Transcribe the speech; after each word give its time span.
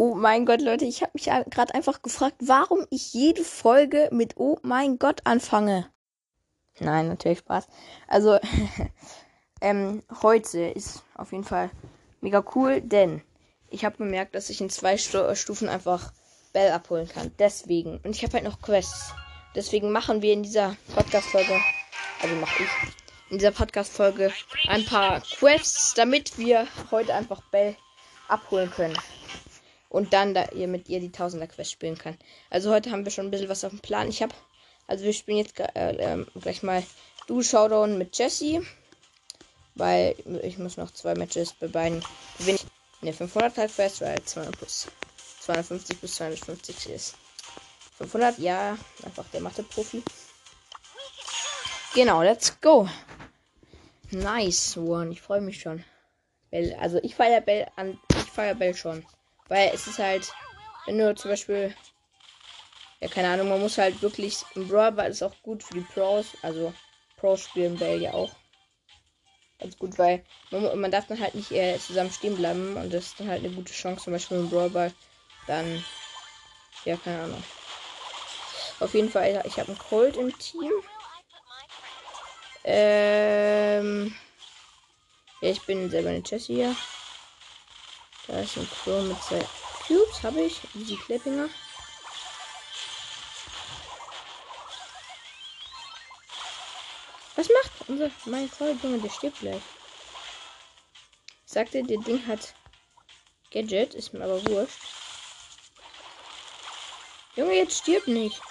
Oh 0.00 0.14
mein 0.14 0.46
Gott, 0.46 0.60
Leute, 0.60 0.84
ich 0.84 1.02
habe 1.02 1.10
mich 1.14 1.24
gerade 1.24 1.74
einfach 1.74 2.02
gefragt, 2.02 2.36
warum 2.38 2.86
ich 2.88 3.14
jede 3.14 3.42
Folge 3.42 4.08
mit 4.12 4.36
Oh 4.36 4.56
mein 4.62 5.00
Gott 5.00 5.22
anfange. 5.24 5.90
Nein, 6.78 7.08
natürlich 7.08 7.40
Spaß. 7.40 7.66
Also, 8.06 8.38
ähm, 9.60 10.04
heute 10.22 10.60
ist 10.68 11.02
auf 11.16 11.32
jeden 11.32 11.42
Fall 11.42 11.72
mega 12.20 12.44
cool, 12.54 12.80
denn 12.80 13.22
ich 13.70 13.84
habe 13.84 13.96
bemerkt, 13.96 14.36
dass 14.36 14.50
ich 14.50 14.60
in 14.60 14.70
zwei 14.70 14.96
Stu 14.98 15.34
Stufen 15.34 15.68
einfach 15.68 16.12
Bell 16.52 16.70
abholen 16.70 17.08
kann. 17.08 17.32
Deswegen. 17.40 17.98
Und 18.04 18.14
ich 18.14 18.22
habe 18.22 18.34
halt 18.34 18.44
noch 18.44 18.62
Quests. 18.62 19.12
Deswegen 19.56 19.90
machen 19.90 20.22
wir 20.22 20.32
in 20.32 20.44
dieser 20.44 20.76
Podcast-Folge, 20.94 21.58
also 22.22 22.36
mache 22.36 22.62
ich, 22.62 23.30
in 23.32 23.38
dieser 23.38 23.50
Podcast-Folge 23.50 24.32
ein 24.68 24.84
paar 24.84 25.22
Quests, 25.22 25.94
damit 25.94 26.38
wir 26.38 26.68
heute 26.92 27.14
einfach 27.14 27.42
Bell 27.50 27.74
abholen 28.28 28.70
können 28.70 28.96
und 29.88 30.12
dann 30.12 30.34
da 30.34 30.46
ihr 30.50 30.68
mit 30.68 30.88
ihr 30.88 31.00
die 31.00 31.12
Tausender 31.12 31.46
Quest 31.46 31.72
spielen 31.72 31.96
kann. 31.96 32.16
Also 32.50 32.70
heute 32.70 32.90
haben 32.90 33.04
wir 33.04 33.12
schon 33.12 33.26
ein 33.26 33.30
bisschen 33.30 33.48
was 33.48 33.64
auf 33.64 33.70
dem 33.70 33.80
Plan. 33.80 34.08
Ich 34.08 34.22
habe, 34.22 34.34
also 34.86 35.04
wir 35.04 35.12
spielen 35.12 35.38
jetzt 35.38 35.58
äh, 35.58 35.90
äh, 35.90 36.24
gleich 36.40 36.62
mal 36.62 36.82
Du 37.26 37.42
Showdown 37.42 37.98
mit 37.98 38.16
Jesse, 38.16 38.62
weil 39.74 40.14
ich 40.42 40.58
muss 40.58 40.76
noch 40.76 40.90
zwei 40.92 41.14
Matches 41.14 41.52
bei 41.52 41.68
beiden 41.68 42.02
gewinnen. 42.38 42.58
Ne 43.00 43.12
500 43.12 43.56
halt 43.56 43.74
Quest, 43.74 44.00
weil 44.00 44.22
200 44.22 44.56
plus 44.58 44.88
250 45.40 46.00
bis 46.00 46.14
250 46.16 46.88
ist. 46.90 47.16
500, 47.98 48.38
ja, 48.38 48.78
einfach 49.04 49.24
der 49.32 49.40
Mathe-Profi. 49.40 50.02
Genau, 51.94 52.22
let's 52.22 52.60
go. 52.60 52.88
Nice 54.10 54.76
one, 54.76 55.12
ich 55.12 55.20
freue 55.20 55.40
mich 55.40 55.60
schon. 55.60 55.84
Bell, 56.50 56.74
also 56.80 56.98
ich 57.02 57.14
feiere 57.14 57.40
Bell 57.40 57.66
an, 57.76 57.98
ich 58.10 58.30
feiere 58.30 58.54
Bell 58.54 58.74
schon. 58.74 59.04
Weil 59.48 59.70
es 59.74 59.86
ist 59.86 59.98
halt, 59.98 60.36
wenn 60.84 60.98
du 60.98 61.14
zum 61.14 61.30
Beispiel, 61.30 61.74
ja, 63.00 63.08
keine 63.08 63.28
Ahnung, 63.30 63.48
man 63.48 63.60
muss 63.60 63.76
halt 63.78 64.02
wirklich, 64.02 64.46
im 64.54 64.68
Brawl 64.68 64.92
Ball 64.92 65.10
ist 65.10 65.22
auch 65.24 65.42
gut 65.42 65.64
für 65.64 65.74
die 65.74 65.80
Pros, 65.80 66.38
also 66.42 66.74
Pros 67.16 67.40
spielen 67.40 67.76
Bell 67.78 67.98
ja 68.00 68.14
auch 68.14 68.38
ganz 69.58 69.78
gut, 69.78 69.98
weil 69.98 70.24
man, 70.50 70.78
man 70.80 70.90
darf 70.90 71.06
dann 71.06 71.20
halt 71.20 71.34
nicht 71.34 71.50
eher 71.52 71.78
zusammen 71.78 72.10
stehen 72.10 72.36
bleiben 72.36 72.76
und 72.76 72.92
das 72.92 73.06
ist 73.06 73.20
dann 73.20 73.28
halt 73.28 73.44
eine 73.44 73.54
gute 73.54 73.72
Chance, 73.72 74.04
zum 74.04 74.12
Beispiel 74.12 74.38
im 74.38 74.48
Brawl 74.48 74.70
Ball, 74.70 74.94
dann, 75.46 75.84
ja, 76.84 76.96
keine 76.96 77.22
Ahnung. 77.22 77.44
Auf 78.80 78.94
jeden 78.94 79.08
Fall, 79.08 79.42
ich 79.46 79.58
habe 79.60 79.68
einen 79.68 79.78
Colt 79.78 80.16
im 80.16 80.36
Team. 80.38 80.72
Ähm, 82.64 84.14
ja, 85.40 85.50
ich 85.50 85.66
bin 85.66 85.90
selber 85.90 86.10
eine 86.10 86.22
Jessie 86.24 86.54
hier. 86.54 86.76
Da 88.28 88.40
ist 88.40 88.58
ein 88.58 88.70
Crow 88.70 89.02
mit 89.02 89.22
zwei 89.22 89.42
Cubes, 89.86 90.22
habe 90.22 90.42
ich. 90.42 90.60
Easy 90.74 90.96
Klappinger. 90.96 91.48
Was 97.36 97.48
macht 97.48 97.88
unser 97.88 98.10
mein 98.26 98.50
Junge? 98.82 98.98
Der 98.98 99.08
stirbt 99.08 99.40
gleich. 99.40 99.62
Ich 101.46 101.52
sagte, 101.52 101.82
der 101.82 101.98
Ding 101.98 102.26
hat 102.26 102.54
Gadget, 103.50 103.94
ist 103.94 104.12
mir 104.12 104.24
aber 104.24 104.44
wurscht. 104.46 104.78
Junge, 107.34 107.54
jetzt 107.54 107.78
stirbt 107.78 108.08
nicht. 108.08 108.42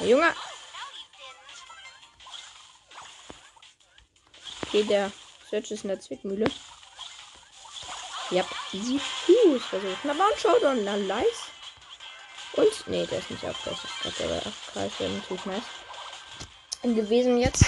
Junge, 0.00 0.34
Okay, 4.68 4.82
der 4.82 5.10
Search 5.48 5.70
ist 5.70 5.84
in 5.84 5.88
der 5.88 5.98
Zwickmühle. 5.98 6.50
Ja, 8.30 8.44
easy 8.74 8.98
Fuß 8.98 9.64
versucht. 9.64 10.04
Na, 10.04 10.18
war 10.18 10.26
ein 10.26 10.38
Showdown. 10.38 10.84
Na, 10.84 10.96
nice. 10.96 11.48
Und, 12.52 12.86
nee, 12.86 13.06
der 13.06 13.20
ist 13.20 13.30
nicht 13.30 13.44
abgleich. 13.44 13.78
Ich 14.04 14.14
glaube, 14.14 14.42
der 14.74 14.90
wäre 14.98 15.10
natürlich 15.10 15.46
nice. 15.46 15.62
Gewesen 16.82 17.38
jetzt. 17.38 17.64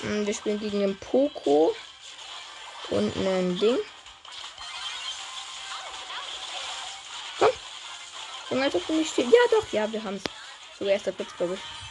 Hm, 0.00 0.26
wir 0.26 0.32
spielen 0.32 0.60
gegen 0.60 0.80
den 0.80 0.98
Poco. 0.98 1.76
Und 2.88 3.14
einen 3.16 3.58
Ding. 3.58 3.78
Komm. 7.38 7.50
Junge, 8.48 8.70
du 8.70 8.92
nicht 8.94 9.12
stehst. 9.12 9.30
Ja, 9.30 9.40
doch. 9.50 9.72
Ja, 9.72 9.92
wir 9.92 10.02
haben 10.02 10.16
es. 10.16 10.22
Sogar 10.78 10.94
erster 10.94 11.12
Platz, 11.12 11.36
glaube 11.36 11.54
ich. 11.54 11.83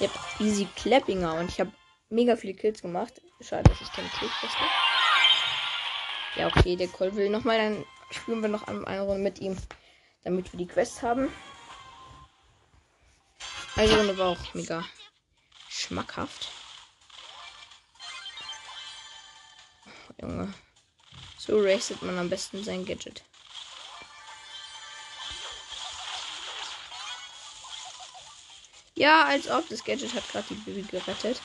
Yep, 0.00 0.10
easy 0.40 0.66
Clappinger. 0.76 1.34
Und 1.34 1.50
ich 1.50 1.60
habe 1.60 1.72
mega 2.08 2.36
viele 2.36 2.54
Kills 2.54 2.82
gemacht. 2.82 3.20
Schade, 3.40 3.68
dass 3.68 3.80
ich 3.80 3.92
keine 3.92 4.08
Kills 4.08 4.32
habe. 4.42 4.70
Ja, 6.36 6.46
okay, 6.46 6.76
der 6.76 6.88
Call 6.88 7.14
will 7.14 7.28
nochmal. 7.28 7.58
Dann 7.58 7.84
spielen 8.10 8.40
wir 8.40 8.48
noch 8.48 8.66
eine 8.66 9.02
Runde 9.02 9.22
mit 9.22 9.40
ihm. 9.40 9.56
Damit 10.24 10.52
wir 10.52 10.58
die 10.58 10.66
Quest 10.66 11.02
haben. 11.02 11.32
Eine 13.76 13.96
Runde 13.96 14.18
war 14.18 14.28
auch 14.28 14.54
mega 14.54 14.84
schmackhaft. 15.68 16.50
Junge. 20.20 20.52
So 21.38 21.60
racet 21.60 22.02
man 22.02 22.18
am 22.18 22.28
besten 22.28 22.62
sein 22.62 22.84
Gadget. 22.84 23.24
Ja, 29.00 29.24
als 29.24 29.48
ob. 29.48 29.66
Das 29.70 29.82
Gadget 29.82 30.12
hat 30.12 30.30
gerade 30.30 30.46
die 30.50 30.54
Baby 30.56 30.82
gerettet. 30.82 31.40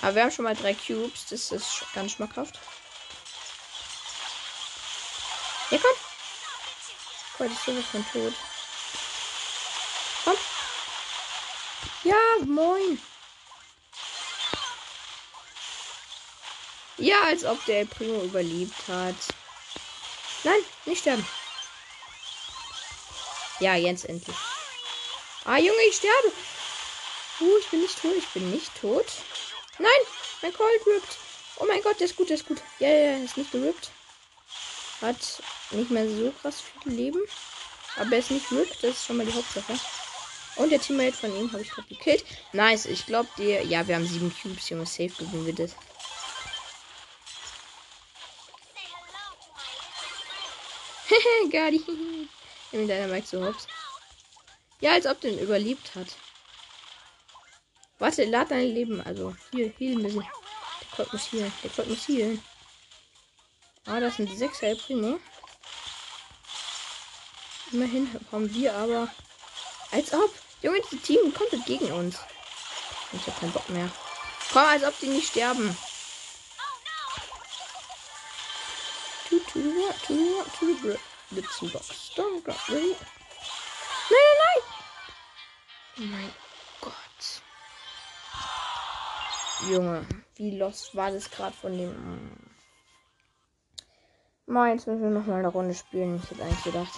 Aber 0.00 0.14
wir 0.14 0.22
haben 0.22 0.30
schon 0.30 0.46
mal 0.46 0.56
drei 0.56 0.72
Cubes. 0.72 1.26
Das 1.28 1.52
ist 1.52 1.84
ganz 1.92 2.12
schmackhaft. 2.12 2.58
Ja, 5.70 5.78
komm. 5.78 5.90
Gott, 7.36 7.50
ist 7.50 7.64
sowas 7.66 7.84
von 7.92 8.06
tot. 8.10 8.32
Komm. 10.24 10.36
Ja, 12.04 12.16
moin. 12.46 12.98
Ja, 16.96 17.24
als 17.24 17.44
ob 17.44 17.62
der 17.66 17.84
Primo 17.84 18.22
überlebt 18.22 18.88
hat. 18.88 19.16
Nein, 20.44 20.64
nicht 20.86 21.00
sterben. 21.00 21.26
Ja, 23.60 23.76
jetzt 23.76 24.04
endlich. 24.06 24.36
Ah, 25.44 25.58
Junge, 25.58 25.82
ich 25.88 25.96
sterbe. 25.96 26.32
Uh, 27.40 27.58
ich 27.60 27.68
bin 27.68 27.80
nicht 27.80 28.00
tot. 28.00 28.16
Ich 28.16 28.28
bin 28.28 28.50
nicht 28.50 28.70
tot. 28.80 29.06
Nein, 29.78 29.90
mein 30.42 30.52
Cold 30.52 30.86
rippt. 30.86 31.18
Oh 31.58 31.66
mein 31.66 31.82
Gott, 31.82 31.98
der 32.00 32.06
ist 32.06 32.16
gut, 32.16 32.28
der 32.28 32.36
ist 32.36 32.46
gut. 32.46 32.60
Ja, 32.78 32.88
ja, 32.88 33.10
ja, 33.12 33.24
ist 33.24 33.36
nicht 33.36 33.52
gerippt. 33.52 33.90
Hat 35.00 35.42
nicht 35.70 35.90
mehr 35.90 36.08
so 36.08 36.32
krass 36.40 36.62
viel 36.82 36.92
Leben. 36.92 37.20
Aber 37.96 38.12
er 38.12 38.18
ist 38.18 38.30
nicht 38.30 38.50
rippt, 38.50 38.82
das 38.82 38.92
ist 38.92 39.06
schon 39.06 39.16
mal 39.16 39.26
die 39.26 39.34
Hauptsache. 39.34 39.78
Und 40.56 40.70
der 40.70 40.80
Teammate 40.80 41.12
von 41.12 41.36
ihm 41.36 41.52
habe 41.52 41.62
ich 41.62 41.70
gerade 41.70 41.88
gekillt. 41.88 42.24
Nice, 42.52 42.86
ich 42.86 43.06
glaube 43.06 43.28
dir. 43.36 43.64
Ja, 43.64 43.86
wir 43.86 43.96
haben 43.96 44.06
sieben 44.06 44.34
Cubes, 44.40 44.68
Junge. 44.68 44.86
Safe 44.86 45.08
gewinnen 45.08 45.46
wir 45.46 45.54
das. 45.54 45.72
Hehe, 51.08 51.48
Gadi. 51.50 52.28
Nimm 52.74 52.88
deiner 52.88 53.06
Mike 53.06 53.24
so 53.24 53.40
hops. 53.40 53.68
Ja, 54.80 54.94
als 54.94 55.06
ob 55.06 55.20
den 55.20 55.38
überlebt 55.38 55.94
hat. 55.94 56.08
Warte, 58.00 58.24
lad 58.24 58.50
dein 58.50 58.66
Leben. 58.66 59.00
Also, 59.00 59.36
hier, 59.52 59.72
hier 59.78 59.96
müssen. 59.96 60.18
Der 60.18 60.96
Colt 60.96 61.12
muss 61.12 61.26
hier. 61.26 61.52
Der 61.62 61.70
Colt 61.70 61.88
muss 61.88 62.04
hier. 62.04 62.36
Ah, 63.86 64.00
das 64.00 64.16
sind 64.16 64.36
6 64.36 64.62
El 64.62 64.74
Primo. 64.74 65.20
Immerhin 67.70 68.10
haben 68.32 68.52
wir 68.52 68.74
aber. 68.74 69.08
Als 69.92 70.12
ob. 70.12 70.34
Junge, 70.60 70.80
das 70.80 71.00
Team 71.02 71.32
kommt 71.32 71.66
gegen 71.66 71.92
uns. 71.92 72.18
Ich 73.12 73.24
hab 73.24 73.38
keinen 73.38 73.52
Bock 73.52 73.68
mehr. 73.70 73.88
Komm, 74.52 74.64
als 74.64 74.82
ob 74.82 74.98
die 74.98 75.06
nicht 75.06 75.28
sterben. 75.28 75.76
To, 79.28 79.38
to, 79.38 79.60
to, 80.08 80.44
to, 80.58 80.74
to, 80.74 80.98
Blitzenbox. 81.34 82.12
Don't. 82.16 82.46
Nein, 82.46 82.56
nein, 84.10 84.36
nein! 84.40 84.62
Oh 85.96 86.02
mein 86.02 86.32
Gott. 86.80 87.42
Junge, 89.70 90.06
wie 90.36 90.56
lost 90.56 90.94
war 90.94 91.10
das 91.10 91.30
gerade 91.30 91.54
von 91.56 91.76
dem. 91.76 92.30
Mal, 94.46 94.72
jetzt 94.72 94.86
müssen 94.86 95.02
wir 95.02 95.10
nochmal 95.10 95.38
eine 95.38 95.48
Runde 95.48 95.74
spielen. 95.74 96.20
Ich 96.22 96.30
hätte 96.30 96.42
eigentlich 96.42 96.64
gedacht. 96.64 96.92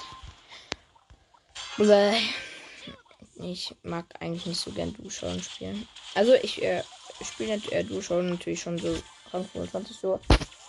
Bäh. 1.76 2.18
Ich 3.38 3.74
mag 3.82 4.06
eigentlich 4.20 4.46
nicht 4.46 4.60
so 4.60 4.70
gern 4.72 4.94
Duschschauen 4.94 5.42
spielen. 5.42 5.86
Also 6.14 6.34
ich 6.34 6.62
äh, 6.62 6.82
spiele 7.22 7.60
äh, 7.70 7.84
Duschschauen 7.84 8.30
natürlich 8.30 8.62
schon 8.62 8.78
so 8.78 8.96
Rang 9.32 9.44
25 9.44 9.96
so. 9.96 10.20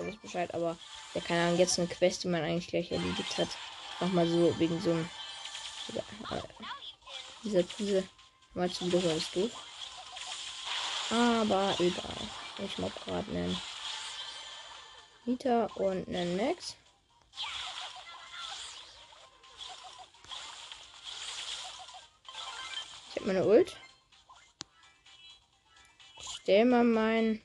Ich 0.08 0.20
Bescheid, 0.20 0.54
aber 0.54 0.78
ja, 1.14 1.22
keine 1.22 1.44
Ahnung, 1.44 1.58
jetzt 1.58 1.80
eine 1.80 1.88
Quest, 1.88 2.24
die 2.24 2.28
man 2.28 2.44
eigentlich 2.44 2.68
gleich 2.68 2.92
erledigt 2.92 3.38
hat. 3.38 3.50
Nochmal 4.00 4.28
so 4.28 4.54
wegen 4.60 4.80
so 4.80 4.92
einem. 4.92 5.10
Äh, 6.32 6.42
dieser 7.44 7.64
Prise. 7.64 8.04
Mal 8.54 8.70
zu 8.72 8.86
wiederholen 8.86 9.18
ist 9.18 9.36
doof. 9.36 9.52
Aber 11.12 11.76
egal. 11.80 12.28
Ich 12.60 12.78
mob 12.80 12.92
gerade 13.06 13.30
einen 13.32 13.62
Nita 15.26 15.66
und 15.76 16.08
einen 16.08 16.38
Max. 16.38 16.76
Ich 23.10 23.16
habe 23.18 23.28
meine 23.28 23.46
Ult. 23.46 23.78
Ich 26.20 26.30
stell 26.42 26.66
mal 26.66 26.84
mein. 26.84 27.42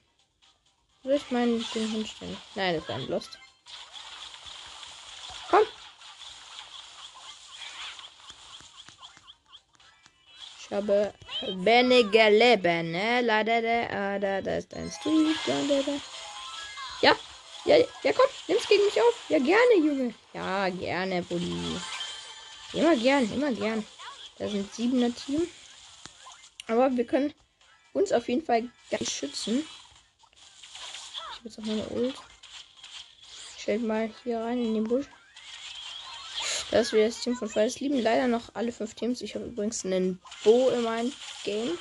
Soll 1.02 1.14
ich 1.14 1.30
meinen 1.32 1.64
Ding 1.74 1.88
hinstellen? 1.88 2.36
Nein, 2.54 2.76
das 2.76 2.88
war 2.88 2.94
ein 2.94 3.08
Lust. 3.08 3.38
Komm! 5.50 5.66
Ich 10.60 10.70
habe 10.70 11.12
wenige 11.56 12.28
Leben, 12.28 12.92
ne? 12.92 13.20
Leider, 13.20 13.60
da, 13.60 14.18
da, 14.20 14.40
da 14.40 14.56
ist 14.56 14.72
ein 14.74 14.92
Street. 14.92 15.36
Da, 15.44 15.60
da, 15.68 15.82
da. 15.82 15.92
Ja, 17.00 17.16
ja, 17.64 17.84
ja, 18.04 18.12
komm, 18.12 18.26
nimm's 18.46 18.68
gegen 18.68 18.84
mich 18.84 19.00
auf. 19.00 19.14
Ja, 19.28 19.38
gerne, 19.38 19.74
Junge. 19.76 20.14
Ja, 20.32 20.68
gerne, 20.68 21.22
Bulli. 21.22 21.80
Immer 22.74 22.96
gern, 22.96 23.30
immer 23.32 23.52
gern. 23.52 23.84
Da 24.38 24.48
sind 24.48 24.72
siebener 24.72 25.12
Team. 25.12 25.48
Aber 26.68 26.96
wir 26.96 27.04
können 27.04 27.34
uns 27.92 28.12
auf 28.12 28.28
jeden 28.28 28.44
Fall 28.44 28.68
ganz 28.88 29.10
schützen. 29.10 29.66
Ich 31.44 31.46
jetzt 31.46 31.58
auch 31.58 31.64
meine 31.64 31.84
Ult. 31.88 32.14
Stell 33.58 33.80
mal 33.80 34.14
hier 34.22 34.38
rein 34.38 34.64
in 34.64 34.74
den 34.74 34.84
Busch. 34.84 35.06
Das 36.70 36.92
wäre 36.92 37.08
das 37.08 37.20
Team 37.20 37.36
von 37.36 37.48
Fires 37.48 37.80
lieben. 37.80 38.00
Leider 38.00 38.28
noch 38.28 38.54
alle 38.54 38.70
fünf 38.70 38.94
Teams. 38.94 39.20
Ich 39.22 39.34
habe 39.34 39.46
übrigens 39.46 39.84
einen 39.84 40.22
Bo 40.44 40.70
in 40.70 40.82
meinem 40.82 41.12
Game. 41.42 41.76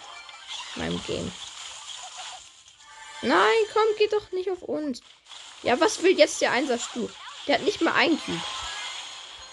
In 0.76 0.82
meinem 0.82 1.04
Game. 1.06 1.32
Nein, 3.22 3.54
komm, 3.72 3.84
geht 4.00 4.14
doch 4.14 4.32
nicht 4.32 4.50
auf 4.50 4.64
uns. 4.64 5.02
Ja, 5.62 5.80
was 5.80 6.02
will 6.02 6.18
jetzt 6.18 6.42
der 6.42 6.54
Einsatzstuhl? 6.54 7.14
Der 7.46 7.60
hat 7.60 7.64
nicht 7.64 7.82
mal 7.82 7.94
einen 7.94 8.20
Cube. 8.20 8.42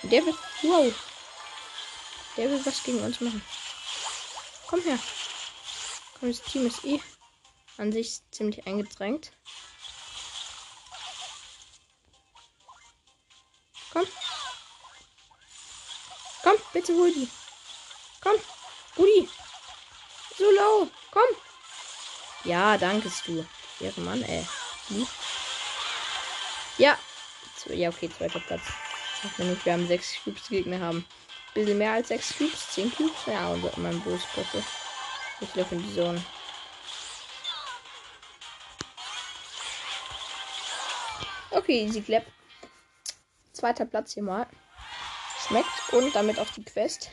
Der 0.05 0.25
will. 0.25 0.35
Wow. 0.63 0.95
Der 2.39 2.51
will 2.51 2.65
was 2.65 2.83
gegen 2.83 3.01
uns 3.01 3.21
machen. 3.21 3.43
Komm 4.69 4.81
her. 4.81 4.99
Komm, 6.19 6.31
das 6.31 6.41
Team 6.41 6.67
ist 6.67 6.83
eh 6.87 6.99
an 7.77 7.93
sich 7.93 8.23
ziemlich 8.31 8.67
eingedrängt. 8.67 9.33
Komm. 13.99 14.07
Komm, 16.43 16.57
bitte 16.73 16.93
hol 16.93 17.13
die. 17.13 17.29
Komm. 18.21 18.37
Udi. 18.97 19.29
So 20.37 20.45
low. 20.45 20.89
Komm. 21.11 21.37
Ja, 22.45 22.79
dankest 22.79 23.27
du. 23.27 23.45
Ehre 23.81 24.01
Mann, 24.01 24.23
ey. 24.23 24.47
Hm? 24.89 25.07
Ja. 26.79 26.97
Ja, 27.67 27.89
okay, 27.89 28.09
zweiter 28.17 28.41
Platz. 28.41 28.63
Ich 29.25 29.39
nicht, 29.39 29.65
wir 29.65 29.73
haben 29.73 29.89
sechs 29.89 30.15
Cubes 30.23 30.49
Gegner 30.49 30.79
haben. 30.79 31.05
Bisschen 31.55 31.79
mehr 31.79 31.93
als 31.95 32.09
sechs 32.09 32.37
Cubes, 32.39 32.71
zehn 32.71 32.95
Cubes. 32.95 33.27
Ja, 33.27 33.49
und 33.49 33.79
mein 33.79 34.01
Boost 34.03 34.27
bitte. 34.35 34.63
Ich 35.41 35.55
laufe 35.57 35.75
in 35.75 35.83
die 35.83 35.95
Zone. 35.95 36.25
Okay, 41.51 41.85
easy 41.85 42.01
clap. 42.01 42.25
Zweiter 43.59 43.87
Platz 43.87 44.15
hier 44.15 44.23
mal. 44.23 44.47
Schmeckt 45.41 45.93
und 45.93 46.15
damit 46.15 46.39
auch 46.39 46.49
die 46.51 46.63
Quest. 46.63 47.11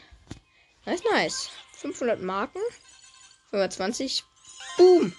Nice, 0.86 1.02
nice. 1.12 1.50
500 1.78 2.22
Marken. 2.22 2.60
25. 3.50 4.24
Boom. 4.78 5.12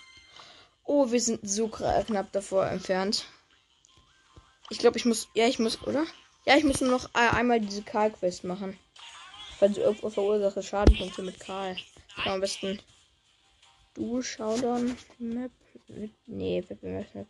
Oh, 0.84 1.10
wir 1.10 1.20
sind 1.20 1.40
so 1.42 1.66
knapp 1.66 2.30
davor 2.30 2.66
entfernt. 2.66 3.26
Ich 4.70 4.78
glaube, 4.78 4.98
ich 4.98 5.04
muss. 5.04 5.26
Ja, 5.34 5.48
ich 5.48 5.58
muss, 5.58 5.82
oder? 5.82 6.04
Ja, 6.44 6.56
ich 6.56 6.62
muss 6.62 6.80
nur 6.80 6.92
noch 6.92 7.12
einmal 7.12 7.58
diese 7.58 7.82
Karl-Quest 7.82 8.44
machen. 8.44 8.78
Weil 9.58 9.74
sie 9.74 9.80
irgendwo 9.80 10.10
verursache 10.10 10.62
Schadenpunkte 10.62 11.22
mit 11.22 11.40
Karl. 11.40 11.76
Kann 12.22 12.34
am 12.34 12.40
besten. 12.40 12.80
Du 13.94 14.22
Showdown 14.22 14.96
Map. 15.18 15.50
Nee, 16.26 16.64
Map. 16.82 17.26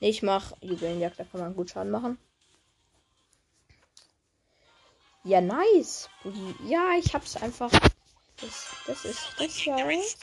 Nee, 0.00 0.08
ich 0.08 0.22
mach 0.22 0.52
Juwelenjagd, 0.62 1.20
da 1.20 1.24
kann 1.24 1.40
man 1.40 1.54
gut 1.54 1.70
Schaden 1.70 1.92
machen. 1.92 2.18
Ja, 5.24 5.40
nice. 5.40 6.08
Ja, 6.66 6.92
ich 6.98 7.12
hab's 7.12 7.36
einfach. 7.36 7.70
Das, 8.40 8.66
das 8.86 9.04
ist. 9.04 9.20
Das 9.38 9.66
war. 9.66 9.84
Das 9.84 9.94
ist, 9.96 10.18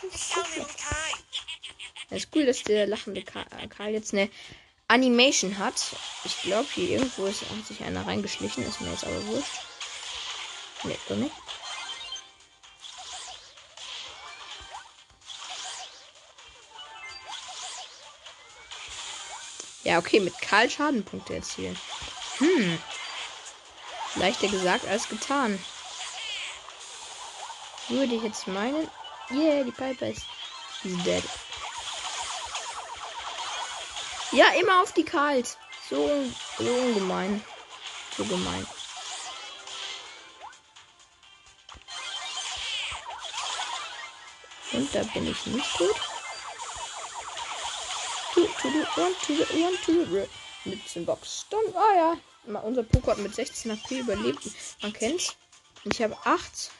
das 2.10 2.24
ist 2.24 2.36
cool, 2.36 2.46
dass 2.46 2.64
der 2.64 2.88
lachende 2.88 3.24
Karl 3.24 3.92
jetzt 3.92 4.14
eine 4.14 4.30
Animation 4.88 5.60
hat. 5.60 5.76
Ich 6.24 6.42
glaube, 6.42 6.68
hier 6.74 6.90
irgendwo 6.90 7.26
ist, 7.26 7.42
hat 7.42 7.68
sich 7.68 7.84
einer 7.84 8.08
reingeschlichen. 8.08 8.66
Ist 8.66 8.82
mir 8.82 8.90
jetzt 8.90 9.06
aber 9.06 9.28
wurscht. 9.28 9.62
Ne, 10.84 10.96
doch 11.10 11.16
nicht. 11.16 11.36
Ja, 19.84 20.00
okay, 20.00 20.20
mit 20.20 20.38
Karl 20.42 20.70
Schadenpunkte 20.70 21.36
erzielen. 21.36 21.78
Hm. 22.40 22.80
Leichter 24.18 24.48
gesagt 24.48 24.88
als 24.88 25.08
getan. 25.08 25.64
Würde 27.90 28.16
ich 28.16 28.24
jetzt 28.24 28.48
meinen. 28.48 28.90
Yeah, 29.30 29.64
die 29.64 29.72
Piper 29.72 30.08
ist. 30.08 30.26
Dead. 30.84 31.24
Ja, 34.32 34.48
immer 34.60 34.82
auf 34.82 34.92
die 34.94 35.06
Kalt. 35.06 35.58
So, 35.90 36.10
so 36.58 36.64
ungemein. 36.64 37.44
So 38.18 38.26
gemein. 38.26 38.68
Und 44.74 44.94
da 44.94 45.02
bin 45.04 45.32
ich 45.32 45.46
nicht 45.46 45.78
gut. 45.78 45.96
To, 48.34 48.42
to 48.42 48.70
the 48.70 49.02
one, 49.02 49.16
to 49.26 49.34
the 49.34 49.46
one, 49.64 49.78
to 49.86 49.92
ah 51.76 51.96
ja. 51.96 52.18
Unser 52.56 52.84
Poker 52.84 53.12
hat 53.12 53.18
mit 53.18 53.36
16 53.36 53.72
HP 53.72 54.00
überlebt. 54.00 54.40
Man 54.82 54.94
kennt's. 54.94 55.36
Ich 55.84 56.02
habe 56.02 56.16
8. 56.24 56.72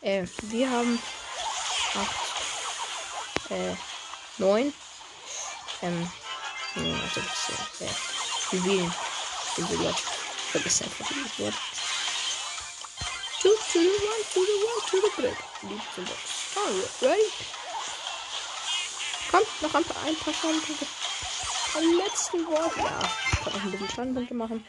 Äh, 0.00 0.26
wir 0.42 0.70
haben 0.70 0.98
8. 1.94 3.50
Äh, 3.50 3.74
9. 4.38 4.72
Ähm, 5.82 6.10
ja, 6.76 6.82
also 6.82 7.20
das 7.20 7.48
ist 7.48 7.80
ja, 7.80 8.58
Juwelen. 8.58 8.94
Ich 9.56 9.66
bin 9.66 9.82
lost. 9.82 10.04
Vergiss 10.52 10.82
einfach 10.82 11.06
dieses 11.08 11.38
Wort. 11.38 11.54
To 13.42 13.48
the 13.72 13.78
one, 13.78 14.24
to 14.32 14.40
the 14.44 14.56
one, 14.64 14.80
to 14.90 14.96
the 15.00 15.20
break. 15.20 15.36
Lieb 15.62 15.82
zum 15.94 16.04
Box. 16.04 16.18
Oh, 16.56 17.04
ready? 17.04 17.30
Komm, 19.30 19.40
noch 19.60 19.74
ein 19.74 19.84
paar, 19.84 20.02
ein 20.04 20.16
paar 20.16 20.34
Schadenpunkte. 20.34 20.86
Am 21.74 21.96
letzten 21.98 22.46
Wort. 22.46 22.76
Ja, 22.76 23.00
kann 23.42 23.52
noch 23.52 23.64
ein 23.64 23.70
bisschen 23.70 23.88
Schadenpunkte 23.88 24.34
machen. 24.34 24.64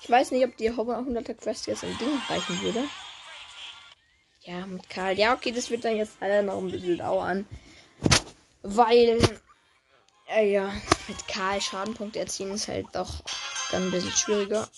Ich 0.00 0.10
weiß 0.10 0.30
nicht, 0.32 0.44
ob 0.44 0.56
die 0.56 0.70
Hover 0.70 0.98
100er 0.98 1.34
Quest 1.34 1.66
jetzt 1.66 1.82
im 1.82 1.96
Ding 1.98 2.20
reichen 2.28 2.60
würde. 2.62 2.84
Ja, 4.42 4.66
mit 4.66 4.90
Karl. 4.90 5.18
Ja, 5.18 5.32
okay, 5.32 5.52
das 5.52 5.70
wird 5.70 5.84
dann 5.84 5.96
jetzt 5.96 6.16
leider 6.20 6.42
noch 6.42 6.58
ein 6.58 6.70
bisschen 6.70 6.98
dauern. 6.98 7.46
Weil 8.62 9.18
äh, 10.28 10.52
ja, 10.52 10.72
mit 11.08 11.26
Karl 11.28 11.60
Schadenpunkte 11.60 12.18
erzielen 12.18 12.52
ist 12.52 12.68
halt 12.68 12.86
doch 12.92 13.22
dann 13.70 13.84
ein 13.84 13.90
bisschen 13.90 14.12
schwieriger. 14.12 14.68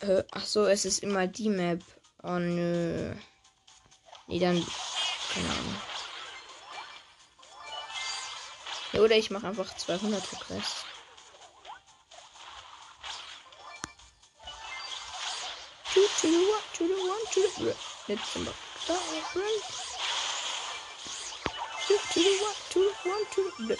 Äh, 0.00 0.24
ach 0.32 0.44
so, 0.44 0.66
es 0.66 0.84
ist 0.84 1.02
immer 1.02 1.26
die 1.26 1.48
Map. 1.48 1.82
Oh 2.22 2.38
nö. 2.38 3.14
Nee, 4.26 4.38
dann. 4.38 4.64
Keine 5.32 5.48
Ahnung. 5.48 5.74
Ja, 8.92 9.00
oder 9.00 9.16
ich 9.16 9.30
mache 9.30 9.46
einfach 9.46 9.76
200 9.76 10.22
Quest. 10.40 10.86
Two 15.94 16.06
to 16.18 16.26
the 16.26 16.38
one, 16.50 16.62
to 16.72 16.88
the 16.88 16.94
one, 17.08 17.24
to 17.30 17.40
the. 17.56 17.76
Let's 18.08 18.34
go. 18.34 18.52
Two 21.86 21.98
to 22.10 22.18
the 22.20 22.32
one, 22.42 22.58
to 22.70 22.78
the 22.80 22.92
one, 23.08 23.24
to 23.30 23.40
the. 23.68 23.78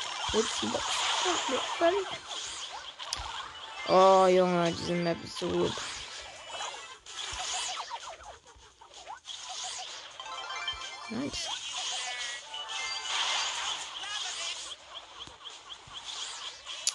Oh, 3.88 4.28
Junge, 4.30 4.72
diese 4.72 4.94
Map 4.94 5.24
ist 5.24 5.38
so 5.38 5.48
gut. 5.48 5.72
Nice. 11.10 11.48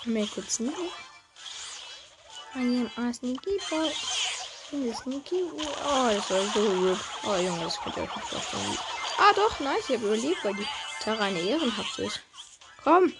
Mir 0.05 0.27
kurz 0.27 0.59
nicht. 0.59 0.77
I 2.55 2.61
am 2.61 2.89
a 2.97 3.13
sneaky 3.13 3.59
boy. 3.69 3.91
Sneaky. 4.69 5.43
Oh, 5.55 6.09
das 6.11 6.29
war 6.29 6.43
so 6.53 6.61
gut. 6.61 6.99
Oh, 7.23 7.35
Junge, 7.35 7.63
das 7.63 7.79
könnt 7.79 7.97
ihr 7.97 8.03
euch 8.03 8.15
nicht 8.15 8.27
vorstellen. 8.27 8.77
Ah, 9.17 9.33
doch, 9.35 9.59
nice. 9.59 9.89
Ich 9.89 9.95
habe 9.95 10.05
überlebt, 10.05 10.45
weil 10.45 10.53
die 10.53 10.67
Tara 11.03 11.23
eine 11.25 11.39
Ehrenhaft 11.39 11.97
ist. 11.99 12.19
Komm. 12.83 13.13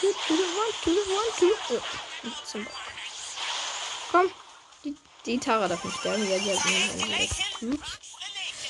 To 0.00 0.12
the 0.28 0.42
one, 0.42 0.72
the 0.84 0.90
one, 0.90 1.30
the 1.38 2.58
oh, 2.58 2.64
Komm. 4.10 4.30
Die, 4.84 4.94
die 5.24 5.38
Tara 5.38 5.68
darf 5.68 5.82
nicht 5.82 5.98
sterben. 5.98 6.30
Ja, 6.30 6.38
die 6.38 6.54
hat 6.54 6.66
einen. 6.66 7.82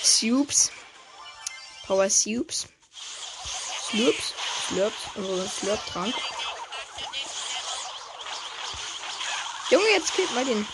Soups. 0.03 0.71
Power 1.87 2.09
Soups. 2.09 2.69
Slurps. 3.91 4.35
Slurps. 4.69 5.09
Also 5.17 5.47
Slurp-Trank. 5.49 6.15
Junge, 9.71 9.86
jetzt 9.97 10.15
killt 10.15 10.33
mal 10.35 10.45
den. 10.45 10.67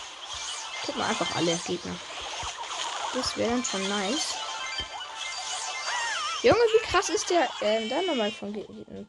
Killt 0.83 0.97
mal 0.97 1.07
einfach 1.07 1.35
alle 1.35 1.55
Gegner. 1.65 1.95
Das 3.13 3.37
wäre 3.37 3.51
dann 3.51 3.63
schon 3.63 3.87
nice. 3.87 4.35
Junge, 6.41 6.59
wie 6.59 6.85
krass 6.85 7.09
ist 7.09 7.29
der 7.29 7.49
ähm, 7.61 7.87
da 7.87 8.01
nochmal 8.01 8.31
vom 8.31 8.53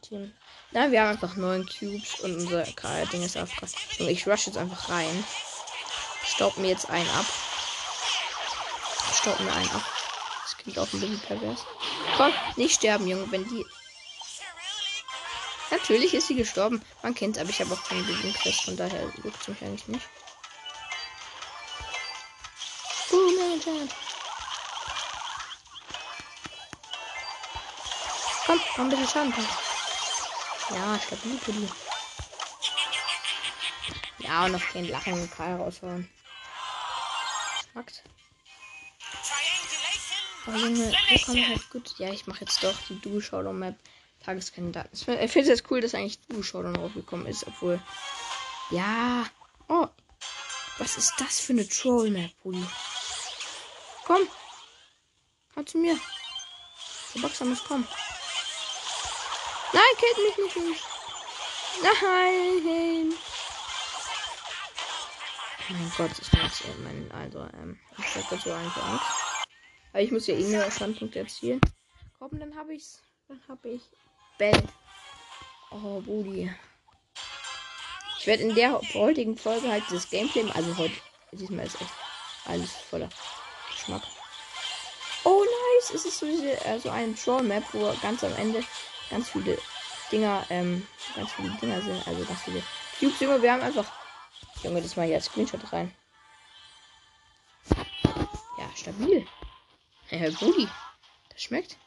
Team? 0.01 0.33
Na, 0.71 0.89
wir 0.89 1.01
haben 1.01 1.09
einfach 1.09 1.35
neun 1.35 1.67
Cubes 1.67 2.21
und 2.21 2.35
unser 2.35 2.63
Ding 3.11 3.23
ist 3.23 3.35
einfach. 3.35 3.67
Junge, 3.97 4.11
ich 4.11 4.25
rush 4.25 4.47
jetzt 4.47 4.57
einfach 4.57 4.89
rein. 4.89 5.25
Staub 6.25 6.57
mir 6.57 6.69
jetzt 6.69 6.89
einen 6.89 7.09
ab. 7.09 7.25
Staub 9.13 9.39
mir 9.41 9.51
einen 9.51 9.69
ab. 9.71 9.83
Das 10.43 10.57
klingt 10.57 10.79
auch 10.79 10.93
ein 10.93 10.99
bisschen 10.99 11.19
pervers. 11.19 11.65
Komm, 12.15 12.33
nicht 12.55 12.75
sterben, 12.75 13.07
Junge, 13.07 13.29
wenn 13.31 13.47
die. 13.49 13.65
Natürlich 15.75 16.13
ist 16.13 16.27
sie 16.27 16.35
gestorben. 16.35 16.81
Man 17.03 17.13
kennt 17.13 17.37
aber 17.37 17.49
ich 17.49 17.59
habe 17.59 17.73
auch 17.73 17.83
keine 17.83 18.01
Bewegungsquest, 18.03 18.61
von 18.61 18.77
daher 18.77 19.11
juckt 19.23 19.41
es 19.41 19.47
mich 19.49 19.61
eigentlich 19.61 19.87
nicht. 19.89 20.07
Uh, 23.11 23.89
Komm, 28.45 28.59
mach 28.77 28.83
ein 28.83 28.89
bisschen 28.89 29.07
Schaden. 29.09 29.33
Ja, 30.69 30.99
stabil 30.99 31.37
für 31.39 31.51
die. 31.51 31.69
Ja, 34.19 34.45
und 34.45 34.53
noch 34.53 34.65
kein 34.71 34.87
Lachen 34.87 35.29
Karl 35.29 35.57
raushauen. 35.57 36.09
Schmackt. 37.71 38.03
Oh 40.47 40.51
Junge, 40.51 40.95
hier 41.07 41.19
kommt 41.19 41.47
halt 41.49 41.69
gut. 41.69 41.95
Ja, 41.97 42.09
ich 42.11 42.27
mache 42.27 42.45
jetzt 42.45 42.63
doch 42.63 42.75
die 42.87 42.99
Duo 43.01 43.19
Tageskandidaten. 44.25 44.91
Ich 44.93 45.31
finde 45.31 45.51
es 45.51 45.63
cool, 45.69 45.81
dass 45.81 45.93
eigentlich 45.93 46.19
Duo 46.27 46.41
Showdown 46.41 46.75
raufgekommen 46.75 47.27
ist, 47.27 47.45
obwohl. 47.45 47.79
Ja. 48.71 49.25
Oh. 49.67 49.87
Was 50.77 50.97
ist 50.97 51.13
das 51.19 51.39
für 51.39 51.53
eine 51.53 51.67
Troll 51.67 52.09
Map, 52.09 52.31
Bulli? 52.43 52.65
Komm. 54.05 54.27
Komm 55.53 55.67
zu 55.67 55.77
mir. 55.77 55.97
Der 57.13 57.21
Boxer 57.21 57.45
muss 57.45 57.63
kommen. 57.63 57.87
Nein, 59.73 59.83
killt 59.97 60.37
mich 60.37 60.55
nicht. 60.55 60.83
Nein. 61.81 63.13
Mein 65.69 65.91
Gott, 65.97 66.11
ich 66.19 66.33
muss 66.33 66.61
äh, 66.61 66.73
mein, 66.83 67.11
also, 67.11 67.39
ähm, 67.61 67.79
ich 67.97 68.15
hab 68.15 68.29
dazu 68.29 68.51
eigentlich 68.51 68.83
Angst. 68.83 69.05
Aber 69.91 70.01
ich 70.01 70.11
muss 70.11 70.27
ja 70.27 70.35
eh 70.35 70.43
nur 70.43 70.69
Standpunkte 70.69 71.19
erzielen. 71.19 71.61
Komm, 72.19 72.37
dann 72.39 72.55
habe 72.55 72.73
ich's. 72.73 73.01
Dann 73.27 73.41
habe 73.47 73.69
ich 73.69 73.81
Bell. 74.37 74.63
Oh, 75.71 76.01
Budi. 76.01 76.53
Ich 78.19 78.27
werde 78.27 78.43
in 78.43 78.55
der 78.55 78.81
heutigen 78.93 79.37
Folge 79.37 79.69
halt 79.69 79.83
das 79.91 80.09
Gameplay, 80.09 80.49
also 80.53 80.77
heute, 80.77 80.95
diesmal 81.31 81.65
ist 81.65 81.79
echt 81.79 81.93
alles 82.45 82.71
voller 82.71 83.09
Geschmack. 83.71 84.01
Oh, 85.23 85.43
nice! 85.43 85.91
Es 85.93 86.05
ist 86.05 86.19
so, 86.19 86.25
diese, 86.25 86.53
äh, 86.65 86.79
so 86.79 86.89
Troll-Map, 87.23 87.63
wo 87.73 87.93
ganz 88.01 88.23
am 88.23 88.35
Ende 88.35 88.63
ganz 89.09 89.29
viele 89.29 89.57
Dinger, 90.11 90.45
ähm, 90.49 90.87
ganz 91.15 91.31
viele 91.33 91.49
Dinger 91.61 91.81
sind. 91.81 92.07
Also 92.07 92.25
ganz 92.25 92.41
viele 92.43 92.63
Cubes, 92.99 93.19
Junge. 93.19 93.41
Wir 93.41 93.53
haben 93.53 93.61
einfach. 93.61 93.91
Junge, 94.63 94.81
das 94.81 94.95
mal 94.95 95.05
hier 95.05 95.15
als 95.15 95.25
Screenshot 95.25 95.71
rein. 95.71 95.93
Ja, 98.57 98.69
stabil. 98.75 99.27
Herr 100.07 100.31
Booty. 100.31 100.67
Das 101.29 101.41
schmeckt. 101.41 101.77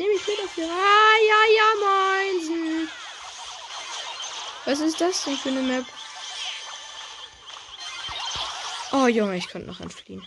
Nehme 0.00 0.14
ich 0.14 0.26
mit 0.26 0.38
dafür. 0.38 0.64
Ah, 0.64 1.16
ja, 1.28 1.40
ja, 1.56 1.74
meinsen. 1.84 2.90
Was 4.64 4.80
ist 4.80 4.98
das 4.98 5.24
denn 5.24 5.36
für 5.36 5.50
eine 5.50 5.60
Map? 5.60 5.84
Oh, 8.92 9.08
Junge, 9.08 9.36
ich 9.36 9.48
könnte 9.48 9.68
noch 9.68 9.80
entfliehen. 9.80 10.26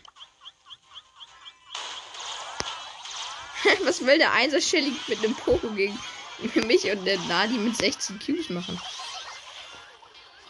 Was 3.83 4.05
will 4.05 4.19
der 4.19 4.33
Einser 4.33 4.61
Shelly 4.61 4.95
mit 5.07 5.23
einem 5.23 5.33
Poco 5.33 5.67
gegen 5.69 5.97
mich 6.67 6.83
und 6.91 7.03
der 7.03 7.17
Nadi 7.21 7.57
mit 7.57 7.75
16 7.75 8.19
Cubes 8.19 8.51
machen? 8.51 8.79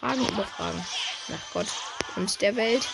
Fragen 0.00 0.28
über 0.28 0.44
Fragen. 0.44 0.86
Nach 1.28 1.50
Gott 1.54 1.68
und 2.16 2.42
der 2.42 2.56
Welt. 2.56 2.86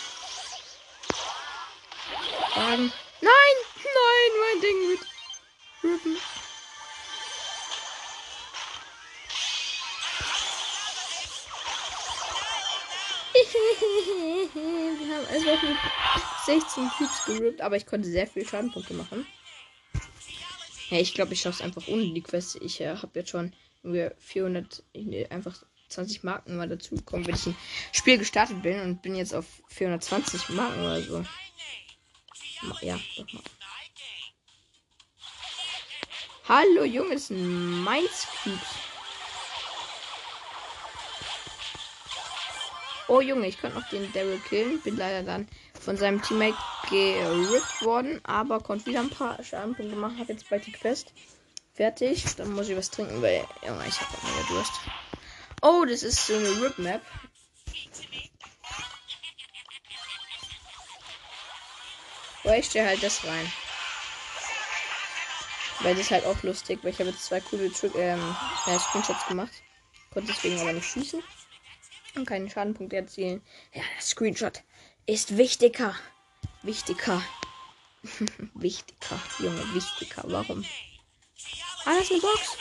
Fragen. 2.52 2.92
Nein! 3.20 3.56
Nein, 3.82 4.30
mein 4.38 4.60
Ding 4.60 4.90
wird 4.90 5.10
rippen. 5.82 6.16
Wir 14.54 15.16
haben 15.16 15.26
einfach 15.26 15.62
mit 15.62 15.76
16 16.46 16.88
Cubes 16.96 17.24
gerippt, 17.26 17.60
aber 17.60 17.76
ich 17.76 17.86
konnte 17.86 18.08
sehr 18.08 18.26
viel 18.26 18.46
Schadenpunkte 18.46 18.94
machen. 18.94 19.26
Ja, 20.90 20.98
ich 20.98 21.14
glaube, 21.14 21.32
ich 21.34 21.40
schaffe 21.40 21.56
es 21.56 21.62
einfach 21.62 21.86
ohne 21.88 22.12
die 22.12 22.22
Quest. 22.22 22.56
Ich 22.56 22.80
äh, 22.80 22.96
habe 22.96 23.18
jetzt 23.18 23.30
schon 23.30 23.52
400, 23.82 24.82
einfach 25.30 25.62
20 25.88 26.24
Marken 26.24 26.56
mal 26.56 26.68
dazu 26.68 26.96
bekommen, 26.96 27.26
wenn 27.26 27.34
ich 27.34 27.46
ein 27.46 27.56
Spiel 27.92 28.18
gestartet 28.18 28.62
bin 28.62 28.80
und 28.80 29.02
bin 29.02 29.14
jetzt 29.14 29.34
auf 29.34 29.46
420 29.68 30.50
Marken 30.50 30.80
oder 30.80 31.00
so. 31.02 31.24
Ja, 32.82 32.98
doch 33.16 33.32
mal. 33.32 33.42
Hallo 36.48 36.84
Jungs, 36.84 37.30
Mainz 37.30 38.26
Cubes. 38.42 38.58
Oh 43.08 43.20
Junge, 43.20 43.46
ich 43.46 43.60
konnte 43.60 43.78
noch 43.78 43.88
den 43.88 44.12
Daryl 44.12 44.40
killen. 44.48 44.80
Bin 44.80 44.96
leider 44.96 45.22
dann 45.22 45.48
von 45.80 45.96
seinem 45.96 46.22
Teammate 46.22 46.56
gerippt 46.88 47.82
worden, 47.82 48.20
aber 48.24 48.60
konnte 48.60 48.86
wieder 48.86 49.00
ein 49.00 49.10
paar 49.10 49.42
Schadenpunkte 49.42 49.96
machen. 49.96 50.18
Hab 50.18 50.28
jetzt 50.28 50.48
bald 50.48 50.66
die 50.66 50.72
Quest 50.72 51.12
fertig. 51.74 52.24
Dann 52.36 52.52
muss 52.52 52.68
ich 52.68 52.76
was 52.76 52.90
trinken, 52.90 53.20
weil 53.22 53.44
Junge, 53.66 53.84
ich 53.86 54.00
habe 54.00 54.12
wieder 54.12 54.48
Durst. 54.48 54.72
Oh, 55.62 55.84
das 55.84 56.02
ist 56.02 56.26
so 56.26 56.34
eine 56.34 56.62
Rip-Map. 56.62 57.02
Ich 62.44 62.66
stelle 62.66 62.88
halt 62.88 63.02
das 63.02 63.24
rein. 63.24 63.52
Weil 65.82 65.94
das 65.94 66.06
ist 66.06 66.10
halt 66.10 66.26
auch 66.26 66.42
lustig, 66.42 66.80
weil 66.82 66.90
ich 66.90 66.98
habe 66.98 67.10
jetzt 67.10 67.24
zwei 67.24 67.40
coole 67.40 67.72
Tri 67.72 67.90
ähm, 67.96 68.36
ja, 68.66 68.78
Screenshots 68.78 69.26
gemacht. 69.26 69.52
Konnte 70.12 70.32
deswegen 70.32 70.60
aber 70.60 70.72
nicht 70.72 70.86
schießen 70.86 71.22
und 72.16 72.26
keine 72.26 72.50
Schadenpunkte 72.50 72.96
erzielen. 72.96 73.42
Ja, 73.72 73.82
das 73.96 74.10
Screenshot 74.10 74.62
ist 75.06 75.36
wichtiger. 75.36 75.94
Wichtiger. 76.62 77.22
wichtiger, 78.54 79.20
Junge, 79.38 79.74
wichtiger. 79.74 80.24
Warum? 80.26 80.64
Ah, 81.84 81.94
das 81.94 82.04
ist 82.04 82.12
eine 82.12 82.20
Box. 82.20 82.56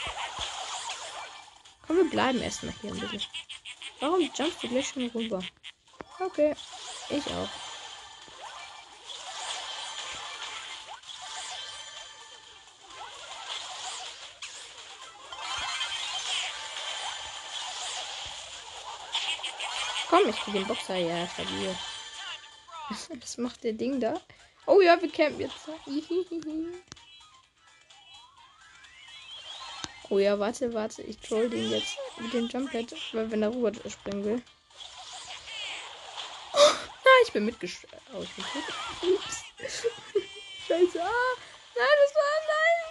Komm, 1.85 1.97
wir 1.97 2.09
bleiben 2.09 2.41
erstmal 2.41 2.73
hier 2.81 2.93
ein 2.93 2.99
bisschen. 2.99 3.21
Warum 3.99 4.21
jumpst 4.21 4.63
du 4.63 4.67
gleich 4.67 4.87
schon 4.87 5.07
rüber? 5.07 5.41
Okay, 6.19 6.55
ich 7.09 7.25
auch. 7.27 7.49
Komm, 20.19 20.29
ich 20.29 20.35
krieg 20.35 20.53
den 20.53 20.67
Boxer. 20.67 20.95
Ja, 20.95 21.27
stabil. 21.27 21.75
Was 23.21 23.37
macht 23.37 23.63
der 23.63 23.73
Ding 23.73 23.99
da? 23.99 24.19
Oh 24.65 24.81
ja, 24.81 24.99
wir 25.01 25.11
campen 25.11 25.39
jetzt. 25.39 25.69
Oh 30.11 30.17
ja, 30.17 30.39
warte, 30.39 30.73
warte. 30.73 31.03
Ich 31.03 31.19
troll 31.19 31.51
den 31.51 31.69
jetzt 31.69 31.95
mit 32.17 32.33
dem 32.33 32.47
Jumppad, 32.47 32.95
weil 33.11 33.29
wenn 33.29 33.43
er 33.43 33.53
rüber 33.53 33.71
springen 33.87 34.25
will. 34.25 34.41
Oh, 36.53 36.57
nein, 36.57 37.21
ich 37.23 37.31
bin 37.31 37.45
mitgestorben. 37.45 37.99
Oh, 38.15 38.23
ich. 38.23 38.29
Scheiße. 40.67 40.99
Ah, 40.99 41.35
nein, 41.75 41.97
das 42.01 42.15
war 42.15 42.23
nein. 42.47 42.89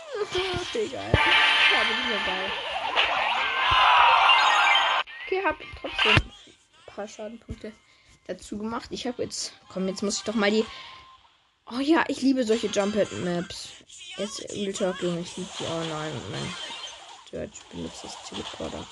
Okay, 0.63 0.87
geil. 0.87 1.13
Ja, 1.13 1.81
aber 1.81 1.91
die 1.91 2.25
geil. 2.25 2.53
Okay, 5.27 5.43
hab 5.45 5.57
trotzdem 5.81 6.17
paar 6.99 7.09
Schadenpunkte. 7.09 7.73
dazu 8.27 8.59
gemacht. 8.59 8.89
Ich 8.91 9.07
habe 9.07 9.23
jetzt. 9.23 9.53
Komm, 9.69 9.87
jetzt 9.87 10.03
muss 10.03 10.19
ich 10.19 10.25
doch 10.25 10.35
mal 10.35 10.51
die. 10.51 10.65
Oh 11.71 11.79
ja, 11.79 12.05
ich 12.09 12.23
liebe 12.23 12.45
solche 12.45 12.67
Jump-Maps. 12.67 13.69
Jetzt 14.17 14.49
Talk, 14.77 15.01
Junge, 15.03 15.21
ich 15.21 15.37
liebe 15.37 15.51
die. 15.59 15.65
Oh 15.65 15.85
nein, 15.89 16.13
nein. 16.33 16.55
George 17.31 17.59
benutzt 17.71 18.03
das 18.03 18.17
Teleporter. 18.25 18.87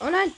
Oh 0.00 0.08
nein! 0.08 0.32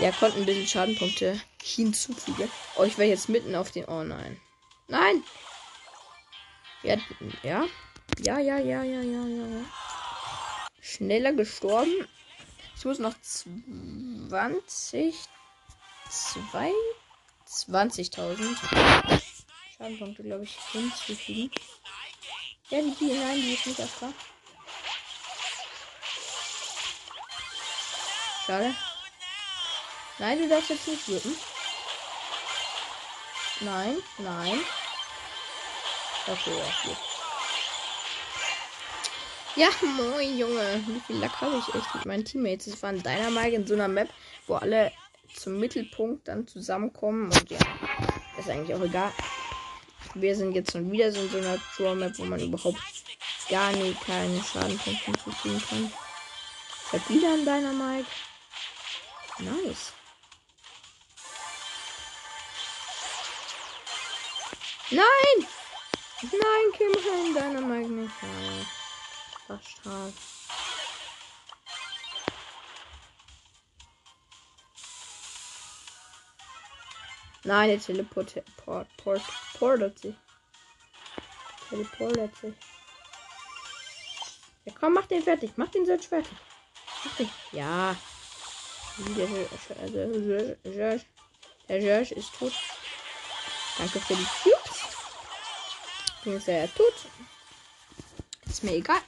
Ja, 0.00 0.10
konnten 0.12 0.40
ein 0.40 0.46
bisschen 0.46 0.66
Schadenpunkte 0.66 1.40
hinzufügen. 1.62 2.50
Oh, 2.76 2.82
ich 2.82 2.98
wäre 2.98 3.08
jetzt 3.08 3.28
mitten 3.28 3.54
auf 3.54 3.70
den. 3.70 3.84
Oh 3.86 4.02
nein. 4.02 4.40
Nein! 4.88 5.22
Ja, 6.82 6.96
ja. 7.42 7.66
Ja, 8.18 8.38
ja, 8.38 8.58
ja, 8.58 8.82
ja, 8.82 9.02
ja, 9.02 9.26
ja. 9.26 9.83
Schneller 10.84 11.32
gestorben. 11.32 12.06
Ich 12.76 12.84
muss 12.84 12.98
noch 12.98 13.14
20. 13.22 15.14
2. 16.10 16.72
20.000 17.48 19.22
Schadenpunkte, 19.76 20.22
glaube 20.22 20.44
ich, 20.44 20.58
hinzufügen. 20.72 21.50
Ja, 22.68 22.82
die 22.82 22.90
Biene, 22.90 23.14
nein, 23.14 23.36
die 23.36 23.54
ist 23.54 23.66
nicht 23.66 23.80
auf 23.80 24.12
Schade. 28.46 28.74
Nein, 30.18 30.38
du 30.38 30.48
darfst 30.48 30.70
jetzt 30.70 30.86
nicht 30.86 31.08
wirken. 31.08 31.34
Nein, 33.60 33.96
nein. 34.18 34.60
Okay, 36.26 36.58
ja, 36.58 36.66
gut. 36.84 37.13
Ja, 39.56 39.68
moin, 39.82 40.36
Junge. 40.36 40.82
Wie 40.88 41.00
viel 41.06 41.16
Lack 41.18 41.40
habe 41.40 41.56
ich 41.58 41.74
echt 41.74 41.94
mit 41.94 42.06
meinen 42.06 42.24
Teammates? 42.24 42.66
Das 42.66 42.82
war 42.82 42.90
ein 42.90 43.00
Dynamite 43.00 43.54
in 43.54 43.66
so 43.66 43.74
einer 43.74 43.86
Map, 43.86 44.08
wo 44.48 44.54
alle 44.54 44.90
zum 45.32 45.60
Mittelpunkt 45.60 46.26
dann 46.26 46.48
zusammenkommen. 46.48 47.26
Und 47.26 47.50
ja, 47.50 47.58
ist 48.36 48.50
eigentlich 48.50 48.74
auch 48.74 48.82
egal. 48.82 49.12
Wir 50.14 50.34
sind 50.34 50.54
jetzt 50.54 50.72
schon 50.72 50.90
wieder 50.90 51.12
so 51.12 51.20
in 51.20 51.30
so 51.30 51.38
einer 51.38 51.58
Draw 51.76 51.94
Map, 51.94 52.18
wo 52.18 52.24
man 52.24 52.40
überhaupt 52.40 52.80
gar 53.48 53.70
nicht 53.70 54.00
keine 54.04 54.42
Schadenpunkte 54.42 55.04
hinzufügen 55.04 55.62
kann. 55.68 55.92
Ich 56.86 56.92
hab 56.92 57.08
wieder 57.08 57.34
ein 57.34 57.44
Dynamite. 57.44 58.08
Nice. 59.38 59.92
Nein! 64.90 65.46
Nein, 66.22 66.72
kill 66.76 66.88
mich 66.88 67.04
Dynamite. 67.04 67.53
Bastard. 69.54 70.12
Nein, 77.44 77.68
der 77.68 77.80
teleportiert 77.80 78.46
port, 78.56 78.88
port, 78.96 79.22
portet 79.58 79.98
sich. 79.98 80.14
Teleportet 81.68 82.36
sich. 82.36 82.54
Ja, 84.64 84.72
komm, 84.80 84.94
mach 84.94 85.06
den 85.06 85.22
fertig. 85.22 85.52
Mach 85.56 85.68
den 85.68 85.84
selbst 85.84 86.08
fertig. 86.08 86.36
Mach 87.04 87.16
den. 87.16 87.30
Ja. 87.52 87.94
Der, 89.16 89.28
also, 89.82 91.04
der 91.68 91.82
Josh 91.82 92.12
ist 92.12 92.32
tot. 92.38 92.52
Danke 93.76 94.00
für 94.00 94.14
die 94.14 94.26
Cubes. 94.42 94.80
Bin 96.22 96.36
ist 96.36 96.48
er 96.48 96.72
tot. 96.74 96.94
Ist 98.46 98.64
mir 98.64 98.76
egal. 98.76 99.02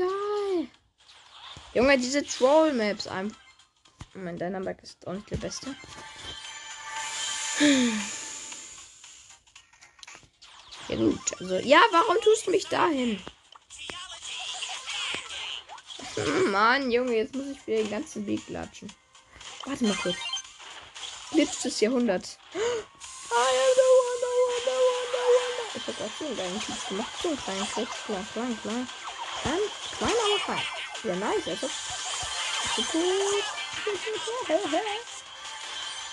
Egal. 0.00 0.68
Junge, 1.74 1.98
diese 1.98 2.24
Troll 2.24 2.72
Maps 2.72 3.06
einfach. 3.06 3.38
Mein 4.14 4.38
Dynamax 4.38 4.82
ist 4.82 5.06
auch 5.06 5.12
nicht 5.12 5.30
der 5.30 5.36
beste. 5.36 5.74
Ja 10.88 10.96
gut, 10.96 11.40
also 11.40 11.58
ja, 11.58 11.80
warum 11.92 12.16
tust 12.22 12.46
du 12.46 12.50
mich 12.50 12.66
dahin? 12.66 13.22
Mann, 16.50 16.90
Junge, 16.90 17.16
jetzt 17.16 17.34
muss 17.34 17.46
ich 17.46 17.66
wieder 17.66 17.82
den 17.82 17.90
ganzen 17.90 18.26
Weg 18.26 18.48
latschen. 18.48 18.92
Warte 19.64 19.84
mal 19.84 19.94
kurz. 19.96 20.16
Glitch 21.30 21.62
des 21.62 21.80
Jahrhunderts. 21.80 22.38
Ich 25.74 25.86
hab 25.86 26.00
auch 26.00 26.10
so 26.18 26.26
einen 26.26 26.36
geilen 26.36 26.60
Typ 26.60 26.88
gemacht. 26.88 27.12
So 27.22 27.28
einen 27.28 27.38
kleinen 27.38 27.68
klein. 27.68 27.86
Klein, 28.06 28.26
klein, 28.32 28.58
aber 28.64 28.86
fein. 29.42 29.79
Ja, 31.04 31.14
nice. 31.16 31.48
Also. 31.48 31.70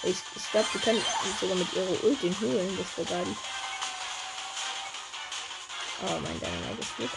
Ich, 0.04 0.16
ich 0.36 0.52
glaube, 0.52 0.68
die 0.74 0.80
können 0.80 1.02
sogar 1.40 1.56
mit 1.56 1.74
ihrer 1.74 2.04
Ult 2.04 2.22
den 2.22 2.40
holen. 2.40 2.78
Das 2.78 3.08
geil. 3.08 3.26
Oh, 6.04 6.20
mein 6.22 6.40
Dynamite 6.40 6.82
ist 6.82 6.98
gut. 6.98 7.10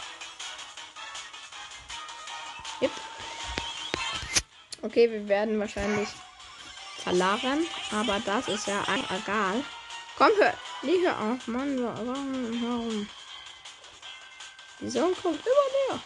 Yep. 2.80 2.90
Okay, 4.82 5.10
wir 5.10 5.28
werden 5.28 5.60
wahrscheinlich 5.60 6.08
verlagern. 6.96 7.66
Aber 7.92 8.18
das 8.20 8.48
ist 8.48 8.66
ja 8.66 8.82
egal. 9.10 9.62
Komm, 10.16 10.30
hör. 10.38 10.54
Nee, 10.82 10.96
hör 11.02 11.18
auf. 11.18 11.46
Mann, 11.46 11.82
warum? 11.82 12.62
Warum? 12.62 13.08
Die 14.80 14.88
Sonne 14.88 15.14
kommt 15.14 15.40
immer 15.46 15.94
näher. 15.94 16.02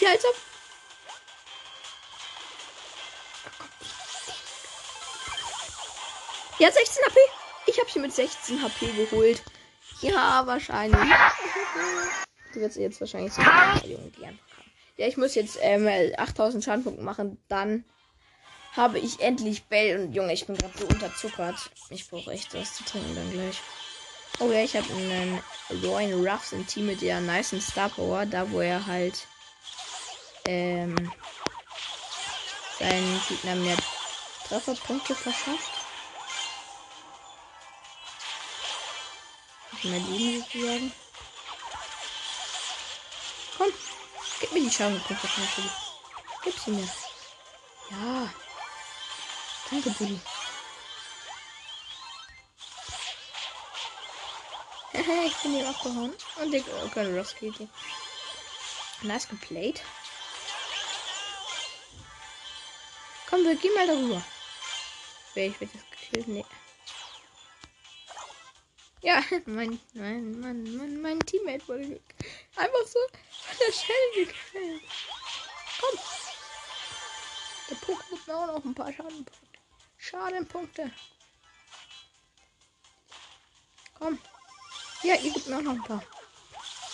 Ja, 0.00 0.10
als 0.10 0.24
ob. 0.24 0.53
Ja, 6.58 6.70
16 6.70 7.04
HP. 7.04 7.18
Ich 7.66 7.80
habe 7.80 7.90
sie 7.90 7.98
mit 7.98 8.12
16 8.12 8.62
HP 8.62 8.86
geholt. 8.92 9.42
Ja, 10.00 10.46
wahrscheinlich. 10.46 11.00
Die 12.54 12.60
wird 12.60 12.76
jetzt 12.76 13.00
wahrscheinlich 13.00 13.32
so. 13.32 13.42
Ja, 13.42 15.08
ich 15.08 15.16
muss 15.16 15.34
jetzt 15.34 15.58
ähm, 15.60 15.88
8000 16.16 16.62
Schadenpunkte 16.62 17.02
machen. 17.02 17.42
Dann 17.48 17.84
habe 18.76 18.98
ich 18.98 19.20
endlich 19.20 19.64
Bell. 19.64 20.04
Und 20.04 20.12
Junge, 20.12 20.32
ich 20.32 20.46
bin 20.46 20.56
gerade 20.56 20.76
so 20.78 20.86
unterzuckert. 20.86 21.56
Ich 21.90 22.08
brauche 22.08 22.30
echt 22.30 22.54
was 22.54 22.74
zu 22.74 22.84
trinken 22.84 23.14
dann 23.16 23.32
gleich. 23.32 23.60
Oh 24.38 24.50
ja, 24.50 24.62
ich 24.62 24.76
habe 24.76 24.86
einen 24.92 25.40
Royan 25.82 26.24
Ruffs 26.26 26.52
im 26.52 26.66
Team 26.66 26.86
mit 26.86 27.00
der 27.02 27.20
nice 27.20 27.54
Star 27.60 27.88
Power. 27.88 28.26
Da, 28.26 28.50
wo 28.50 28.60
er 28.60 28.86
halt 28.86 29.26
ähm, 30.46 31.10
seinen 32.78 33.20
Gegner 33.28 33.56
mehr 33.56 33.76
Trefferpunkte 34.48 35.14
verschafft. 35.14 35.73
Mehr 39.82 40.00
Leben 40.00 40.42
sozusagen. 40.42 40.92
Komm, 43.58 43.72
gib 44.40 44.52
mir 44.52 44.60
die 44.60 44.70
Schadenpunkte. 44.70 45.28
Gib 46.42 46.58
sie 46.58 46.70
mir. 46.70 46.88
Ja. 47.90 48.32
Danke, 49.70 49.90
Bulli. 49.90 50.20
ich 55.26 55.36
bin 55.42 55.52
hier 55.52 55.68
abgehauen. 55.68 56.14
Und 56.40 56.50
der 56.52 56.62
Colonel 56.62 57.18
Ross 57.18 57.34
geht 57.34 57.56
hier. 57.56 57.68
Nice 59.02 59.28
geplayt. 59.28 59.82
Komm, 63.28 63.44
wir 63.44 63.56
gehen 63.56 63.74
mal 63.74 63.86
darüber. 63.86 64.22
Wer 65.34 65.46
ich 65.48 65.60
jetzt 65.60 65.74
gekillt? 65.90 66.28
Nee. 66.28 66.44
Ja, 69.04 69.22
mein, 69.44 69.78
mein, 69.92 70.40
mein, 70.40 70.76
mein, 70.78 71.02
mein 71.02 71.20
Teammate 71.20 71.68
wurde 71.68 72.00
einfach 72.56 72.86
so 72.86 72.98
von 73.42 73.56
der 73.60 73.70
Shell 73.70 74.24
gekillt. 74.24 74.82
Komm. 75.78 76.00
Der 77.68 77.74
Puck 77.74 78.02
gibt 78.08 78.26
mir 78.26 78.34
auch 78.34 78.46
noch 78.46 78.64
ein 78.64 78.74
paar 78.74 78.90
Schadenpunkte. 78.90 79.48
Schadenpunkte. 79.98 80.90
Komm. 83.98 84.18
Ja, 85.02 85.16
ihr 85.16 85.32
gibt 85.34 85.48
mir 85.48 85.58
auch 85.58 85.60
noch 85.60 85.72
ein 85.72 85.82
paar. 85.82 86.02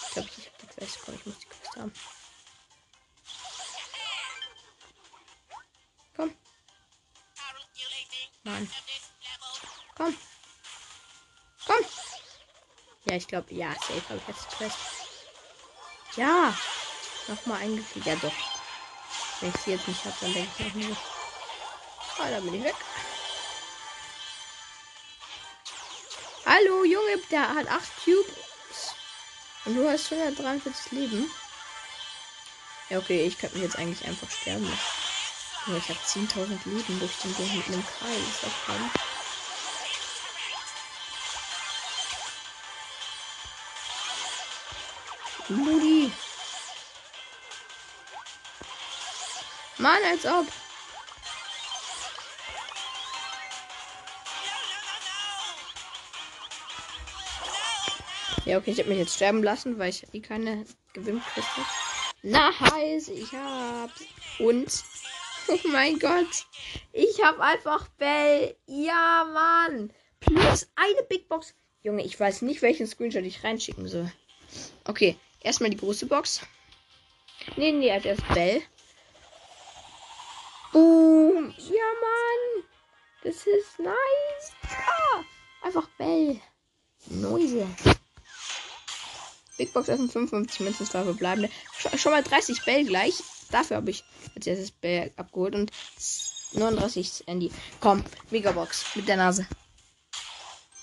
Ich 0.06 0.10
glaube, 0.10 0.28
ich 0.36 0.46
habe 0.48 0.56
die 0.62 0.66
Quest. 0.66 0.98
Komm, 1.04 1.14
ich 1.14 1.26
muss 1.26 1.38
die 1.38 1.46
Quest 1.46 1.76
haben. 1.76 1.92
Komm. 6.16 6.36
Mann. 8.42 8.70
Komm. 9.94 10.16
Komm. 11.70 11.87
Ja, 13.04 13.14
ich 13.16 13.28
glaube, 13.28 13.54
ja, 13.54 13.72
safe 13.74 14.02
habe 14.09 14.20
ich 14.20 14.28
jetzt 14.28 14.48
Quest. 14.50 14.76
Ja. 16.16 16.56
Nochmal 17.28 17.62
eingefügt. 17.62 18.06
Ja, 18.06 18.16
doch. 18.16 18.33
Wenn 19.40 19.50
ich 19.50 19.61
sie 19.61 19.70
jetzt 19.70 19.87
nicht 19.87 20.04
habe, 20.04 20.16
dann 20.20 20.33
denke 20.33 20.50
ich 20.59 20.66
noch 20.66 20.74
nicht. 20.74 21.00
Ah, 22.18 22.30
da 22.30 22.40
bin 22.40 22.54
ich 22.54 22.64
weg. 22.64 22.74
Hallo, 26.44 26.85
Junge, 26.85 27.18
der 27.30 27.54
hat 27.54 27.68
8 27.68 28.04
Cubes. 28.04 28.94
Und 29.64 29.76
du 29.76 29.88
hast 29.88 30.12
143 30.12 30.92
Leben. 30.92 31.30
Ja, 32.88 32.98
okay, 32.98 33.26
ich 33.26 33.38
könnte 33.38 33.56
mich 33.56 33.64
jetzt 33.64 33.78
eigentlich 33.78 34.04
einfach 34.09 34.28
sterben 34.28 34.66
ich 35.66 35.88
habe 35.88 35.98
10.000 36.00 36.59
Leben 36.64 36.98
durch 36.98 37.16
den 37.18 37.37
Ding 37.37 37.56
mit 37.56 37.66
einem 37.68 37.85
Kreis. 37.87 38.40
Das 38.42 38.52
kann. 38.66 38.90
Mutti. 45.50 46.12
Mann, 49.78 49.98
als 50.10 50.24
ob. 50.26 50.46
Ja, 58.44 58.58
okay, 58.58 58.70
ich 58.70 58.78
habe 58.78 58.88
mich 58.88 58.98
jetzt 58.98 59.14
sterben 59.14 59.42
lassen, 59.42 59.78
weil 59.78 59.90
ich 59.90 60.06
eh 60.12 60.20
keine 60.20 60.64
Gewinnquest 60.92 61.48
habe. 61.56 61.66
Nice, 62.22 63.08
ich 63.08 63.32
hab's. 63.32 64.02
Und, 64.38 64.84
oh 65.48 65.68
mein 65.68 65.98
Gott, 65.98 66.46
ich 66.92 67.22
hab 67.22 67.40
einfach 67.40 67.88
Bell. 67.98 68.56
Ja, 68.66 69.26
Mann. 69.32 69.92
Plus 70.20 70.68
eine 70.76 71.02
Big 71.08 71.28
Box. 71.28 71.54
Junge, 71.82 72.04
ich 72.04 72.18
weiß 72.18 72.42
nicht, 72.42 72.62
welchen 72.62 72.86
Screenshot 72.86 73.24
ich 73.24 73.42
reinschicken 73.42 73.88
soll. 73.88 74.12
Okay, 74.84 75.16
erstmal 75.40 75.70
die 75.70 75.76
große 75.76 76.07
Box. 76.07 76.40
Nee, 77.57 77.72
nee, 77.72 77.90
als 77.90 78.05
erst 78.05 78.26
Bell. 78.29 78.62
Boom. 80.72 81.55
Ja, 81.57 81.87
Mann. 82.00 82.64
Das 83.22 83.46
ist 83.46 83.79
nice. 83.79 84.53
Ah, 84.62 85.24
einfach 85.62 85.88
Bell. 85.98 86.40
Noise. 87.07 87.66
Big 89.57 89.72
Box 89.72 89.90
öffnen 89.90 90.09
55 90.09 90.61
Münzen, 90.61 90.87
zwei 90.87 91.03
verbleibende. 91.03 91.50
Schon, 91.76 91.98
schon 91.98 92.12
mal 92.12 92.22
30 92.22 92.64
Bell 92.64 92.85
gleich. 92.85 93.14
Dafür 93.50 93.76
habe 93.79 93.90
ich 93.90 94.05
als 94.35 94.46
erstes 94.46 94.70
Bell 94.70 95.12
abgeholt 95.16 95.55
und 95.55 95.70
39 96.53 97.24
Andy. 97.26 97.50
Komm, 97.81 98.05
Megabox 98.31 98.96
mit 98.96 99.09
der 99.09 99.16
Nase. 99.16 99.46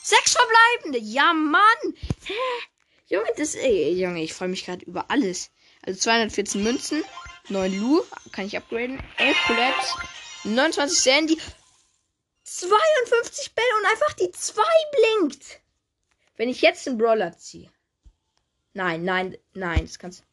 Sechs 0.04 0.36
verbleibende. 0.36 1.00
Ja, 1.00 1.34
Mann. 1.34 1.94
Hä? 2.26 2.34
Junge, 3.08 3.28
das, 3.38 3.56
ey, 3.56 3.94
Junge, 3.94 4.22
ich 4.22 4.34
freue 4.34 4.50
mich 4.50 4.66
gerade 4.66 4.86
über 4.86 5.10
alles. 5.10 5.50
Also 5.82 6.00
214 6.00 6.62
Münzen, 6.62 7.04
9 7.48 7.80
Lu, 7.80 8.04
kann 8.34 8.46
ich 8.46 8.58
upgraden, 8.58 9.02
11 9.18 9.38
Colette, 9.48 9.76
29 10.44 11.00
Sandy, 11.00 11.38
52 12.44 13.56
Bell 13.56 13.66
und 13.80 13.86
einfach 13.90 14.14
die 14.14 14.32
2 14.32 14.62
blinkt. 14.92 15.62
Wenn 16.36 16.50
ich 16.50 16.62
jetzt 16.62 16.86
den 16.86 16.98
Brawler 16.98 17.38
ziehe. 17.38 17.72
Nein, 18.74 19.04
nein, 19.04 19.38
nein, 19.54 19.82
das 19.82 19.98
kannst 19.98 20.24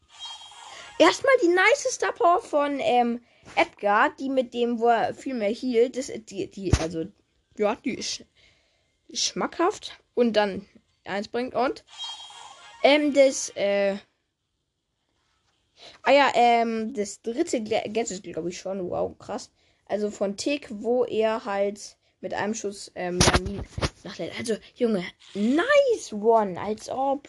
Erstmal 0.99 1.33
die 1.41 1.47
nice 1.47 1.87
Star 1.91 2.13
Power 2.13 2.41
von 2.41 2.79
ähm, 2.79 3.21
Edgar, 3.55 4.15
die 4.17 4.29
mit 4.29 4.53
dem, 4.53 4.79
wo 4.79 4.87
er 4.87 5.13
viel 5.13 5.33
mehr 5.33 5.49
hielt. 5.49 5.97
Das, 5.97 6.07
die, 6.07 6.49
die, 6.49 6.73
also, 6.75 7.05
ja, 7.57 7.75
die 7.75 7.95
ist 7.95 8.23
schmackhaft. 9.13 9.99
Und 10.13 10.33
dann 10.33 10.65
eins 11.03 11.27
bringt 11.27 11.53
und 11.53 11.83
ähm, 12.85 13.13
das, 13.13 13.49
äh, 13.55 13.97
ah 16.03 16.11
ja, 16.11 16.31
ähm, 16.35 16.93
das 16.93 17.19
dritte 17.23 17.63
Gadget, 17.63 18.21
glaube 18.21 18.49
ich 18.49 18.59
schon. 18.59 18.89
Wow, 18.91 19.17
krass. 19.17 19.51
Also 19.87 20.11
von 20.11 20.37
Tick, 20.37 20.67
wo 20.69 21.03
er 21.03 21.45
halt 21.45 21.97
mit 22.21 22.35
einem 22.35 22.53
Schuss 22.53 22.91
ähm, 22.93 23.17
ja, 23.19 23.61
nachlädt. 24.03 24.37
Also, 24.37 24.55
Junge, 24.75 25.03
nice 25.33 26.13
one, 26.13 26.61
als 26.61 26.87
ob. 26.89 27.27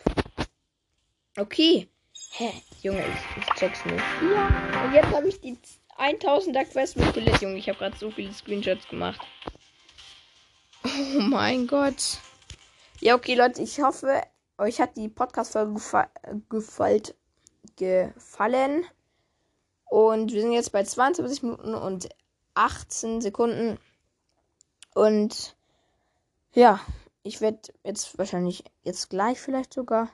Okay. 1.38 1.88
Hä? 2.32 2.52
Junge, 2.82 3.02
ich, 3.06 3.42
ich 3.42 3.54
check's 3.54 3.82
nicht. 3.86 4.04
Ja. 4.30 4.84
Und 4.84 4.92
jetzt 4.92 5.08
habe 5.08 5.28
ich 5.28 5.40
die 5.40 5.56
1000er 5.98 6.66
Quest 6.66 6.96
mit 6.96 7.14
Colette. 7.14 7.42
Junge, 7.42 7.56
ich 7.56 7.68
habe 7.70 7.78
gerade 7.78 7.96
so 7.96 8.10
viele 8.10 8.32
Screenshots 8.34 8.86
gemacht. 8.88 9.26
Oh 10.84 11.20
mein 11.20 11.66
Gott. 11.66 12.18
Ja, 13.00 13.14
okay, 13.14 13.34
Leute, 13.34 13.62
ich 13.62 13.80
hoffe, 13.80 14.22
euch 14.58 14.80
hat 14.80 14.96
die 14.96 15.08
Podcast-Folge 15.08 15.74
gefa 15.74 16.08
gefallen. 16.48 17.02
gefallen. 17.76 18.84
Und 19.84 20.32
wir 20.32 20.40
sind 20.40 20.52
jetzt 20.52 20.72
bei 20.72 20.82
22 20.82 21.42
Minuten 21.42 21.74
und 21.74 22.08
18 22.54 23.20
Sekunden. 23.20 23.78
Und 24.94 25.56
ja, 26.54 26.80
ich 27.22 27.40
werde 27.40 27.72
jetzt 27.84 28.18
wahrscheinlich 28.18 28.64
jetzt 28.82 29.10
gleich 29.10 29.40
vielleicht 29.40 29.74
sogar 29.74 30.08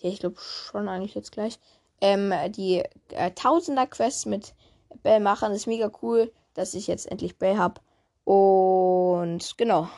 ja, 0.00 0.10
ich 0.10 0.20
glaube 0.20 0.40
schon 0.40 0.88
eigentlich 0.88 1.14
jetzt 1.14 1.32
gleich, 1.32 1.58
ähm, 2.00 2.32
die 2.52 2.82
äh, 3.10 3.30
Tausender-Quest 3.32 4.26
mit 4.26 4.54
Bell 5.02 5.20
machen. 5.20 5.50
Das 5.50 5.58
ist 5.58 5.66
mega 5.66 5.90
cool, 6.02 6.32
dass 6.54 6.74
ich 6.74 6.86
jetzt 6.86 7.10
endlich 7.10 7.38
Bell 7.38 7.58
habe. 7.58 7.80
Und 8.24 9.56
genau. 9.58 9.88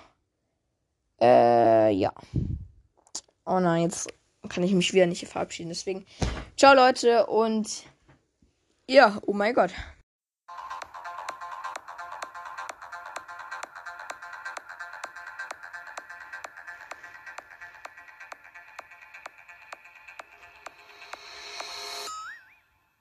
Äh, 1.21 1.93
ja. 1.93 2.13
Oh 3.45 3.61
nein, 3.61 3.83
jetzt 3.83 4.13
kann 4.49 4.63
ich 4.63 4.73
mich 4.73 4.93
wieder 4.93 5.07
nicht 5.07 5.27
verabschieden. 5.27 5.69
Deswegen, 5.69 6.07
ciao 6.57 6.75
Leute 6.75 7.27
und 7.27 7.85
ja, 8.89 9.19
oh 9.27 9.33
mein 9.33 9.55
Gott. 9.55 9.73